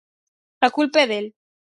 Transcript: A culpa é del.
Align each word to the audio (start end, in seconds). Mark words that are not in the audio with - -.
A 0.65 0.69
culpa 0.77 0.97
é 1.03 1.05
del. 1.11 1.25